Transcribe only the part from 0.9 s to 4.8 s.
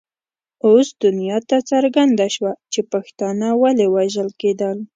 دنیا ته څرګنده شوه چې پښتانه ولې وژل کېدل.